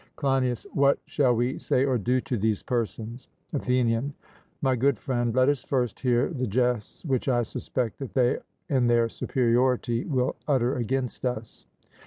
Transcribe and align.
CLEINIAS: 0.15 0.65
What 0.73 0.97
shall 1.05 1.35
we 1.35 1.59
say 1.59 1.85
or 1.85 1.99
do 1.99 2.19
to 2.21 2.35
these 2.35 2.63
persons? 2.63 3.27
ATHENIAN: 3.53 4.15
My 4.63 4.75
good 4.75 4.97
friend, 4.97 5.31
let 5.35 5.47
us 5.47 5.63
first 5.63 5.99
hear 5.99 6.31
the 6.31 6.47
jests 6.47 7.05
which 7.05 7.27
I 7.29 7.43
suspect 7.43 7.99
that 7.99 8.15
they 8.15 8.39
in 8.67 8.87
their 8.87 9.09
superiority 9.09 10.05
will 10.05 10.37
utter 10.47 10.75
against 10.75 11.23
us. 11.23 11.67